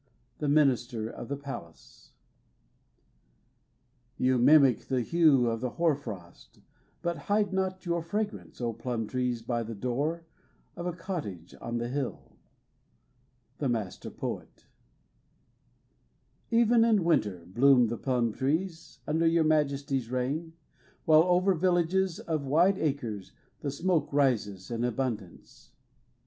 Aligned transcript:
The 0.39 0.49
Minister 0.49 1.07
of 1.11 1.27
the 1.27 1.37
Palace 1.37 2.13
You 4.17 4.39
mimic 4.39 4.85
the 4.85 5.01
hue 5.01 5.45
Of 5.45 5.61
the 5.61 5.69
hoar 5.77 5.93
frost, 5.95 6.59
But 7.03 7.17
hide 7.29 7.53
not 7.53 7.85
your 7.85 8.01
fragrance, 8.01 8.59
O 8.59 8.73
plum 8.73 9.05
trees 9.05 9.43
by 9.43 9.61
the 9.61 9.75
door 9.75 10.25
Of 10.75 10.87
a 10.87 10.91
cottage 10.91 11.53
on 11.61 11.77
the 11.77 11.87
hill! 11.87 12.35
The 13.59 13.69
Master 13.69 14.09
poet 14.09 14.65
Even 16.49 16.83
in 16.83 17.03
winter 17.03 17.43
Bloom 17.45 17.85
the 17.85 17.97
plum 17.99 18.33
trees 18.33 19.01
Under 19.05 19.27
your 19.27 19.43
Majesty's 19.43 20.09
reign 20.09 20.53
While 21.05 21.25
over 21.25 21.53
villages 21.53 22.17
of 22.19 22.41
wide 22.47 22.79
acres 22.79 23.33
The 23.59 23.69
smoke 23.69 24.11
rises 24.11 24.71
in 24.71 24.83
abundance. 24.83 25.73